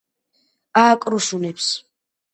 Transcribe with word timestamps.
ააკრუსუნებს 0.83 1.69